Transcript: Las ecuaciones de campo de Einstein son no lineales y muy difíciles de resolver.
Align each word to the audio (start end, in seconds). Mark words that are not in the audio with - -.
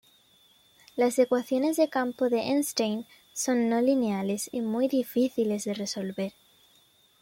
Las 0.95 1.19
ecuaciones 1.19 1.77
de 1.77 1.87
campo 1.87 2.27
de 2.29 2.39
Einstein 2.39 3.05
son 3.33 3.69
no 3.69 3.81
lineales 3.81 4.49
y 4.51 4.61
muy 4.61 4.87
difíciles 4.87 5.63
de 5.63 5.75
resolver. 5.75 6.33